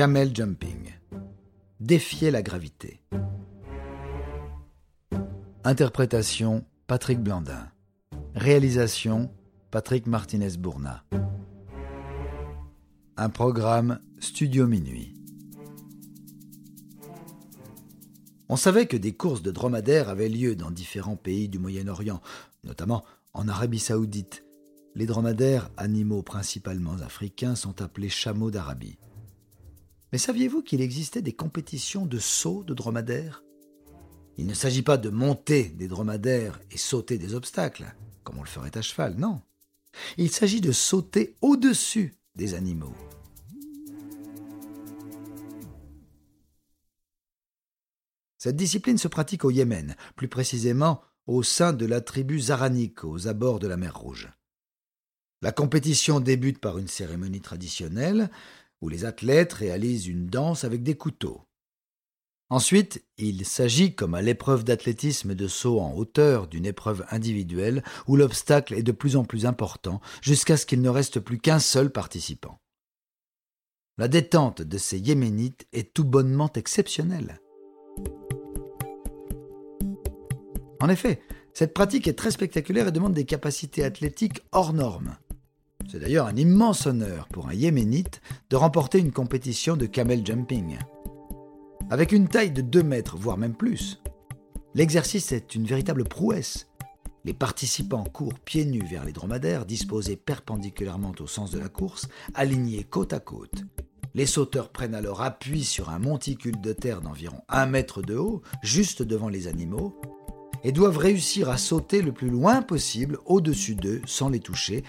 [0.00, 0.94] Camel jumping.
[1.78, 3.02] Défier la gravité.
[5.62, 7.68] Interprétation Patrick Blandin.
[8.34, 9.30] Réalisation
[9.70, 11.04] Patrick Martinez-Bourna.
[13.18, 15.14] Un programme Studio Minuit.
[18.48, 22.22] On savait que des courses de dromadaires avaient lieu dans différents pays du Moyen-Orient,
[22.64, 23.04] notamment
[23.34, 24.46] en Arabie saoudite.
[24.94, 28.96] Les dromadaires, animaux principalement africains, sont appelés chameaux d'Arabie.
[30.12, 33.44] Mais saviez-vous qu'il existait des compétitions de saut de dromadaires?
[34.38, 38.48] Il ne s'agit pas de monter des dromadaires et sauter des obstacles, comme on le
[38.48, 39.42] ferait à cheval, non.
[40.16, 42.94] Il s'agit de sauter au-dessus des animaux.
[48.38, 53.28] Cette discipline se pratique au Yémen, plus précisément au sein de la tribu Zaranik, aux
[53.28, 54.32] abords de la mer Rouge.
[55.42, 58.30] La compétition débute par une cérémonie traditionnelle
[58.80, 61.46] où les athlètes réalisent une danse avec des couteaux.
[62.50, 68.16] Ensuite, il s'agit, comme à l'épreuve d'athlétisme de saut en hauteur, d'une épreuve individuelle où
[68.16, 71.90] l'obstacle est de plus en plus important jusqu'à ce qu'il ne reste plus qu'un seul
[71.90, 72.60] participant.
[73.98, 77.40] La détente de ces Yéménites est tout bonnement exceptionnelle.
[80.80, 81.20] En effet,
[81.52, 85.16] cette pratique est très spectaculaire et demande des capacités athlétiques hors normes.
[85.90, 90.78] C'est d'ailleurs un immense honneur pour un Yéménite de remporter une compétition de camel jumping.
[91.90, 94.00] Avec une taille de 2 mètres, voire même plus.
[94.76, 96.68] L'exercice est une véritable prouesse.
[97.24, 102.06] Les participants courent pieds nus vers les dromadaires disposés perpendiculairement au sens de la course,
[102.34, 103.64] alignés côte à côte.
[104.14, 108.42] Les sauteurs prennent alors appui sur un monticule de terre d'environ 1 mètre de haut,
[108.62, 110.00] juste devant les animaux,
[110.62, 114.84] et doivent réussir à sauter le plus loin possible au-dessus d'eux sans les toucher,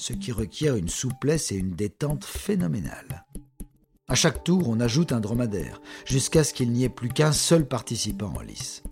[0.00, 3.26] ce qui requiert une souplesse et une détente phénoménales.
[4.08, 7.68] À chaque tour, on ajoute un dromadaire, jusqu'à ce qu'il n'y ait plus qu'un seul
[7.68, 8.82] participant en lice.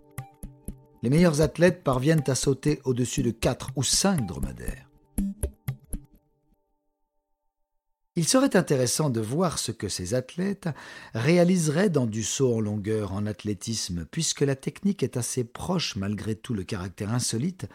[1.02, 4.88] Les meilleurs athlètes parviennent à sauter au-dessus de 4 ou 5 dromadaires.
[8.14, 10.68] Il serait intéressant de voir ce que ces athlètes
[11.14, 16.34] réaliseraient dans du saut en longueur en athlétisme, puisque la technique est assez proche, malgré
[16.34, 17.66] tout le caractère insolite,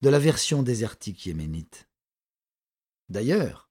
[0.00, 1.86] de la version désertique yéménite.
[3.12, 3.68] D'ailleurs,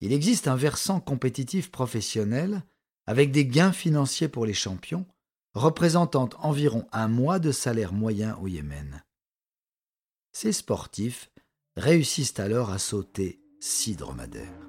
[0.00, 2.64] il existe un versant compétitif professionnel
[3.06, 5.06] avec des gains financiers pour les champions,
[5.54, 9.04] représentant environ un mois de salaire moyen au Yémen.
[10.32, 11.30] Ces sportifs
[11.76, 14.68] réussissent alors à sauter six dromadaires.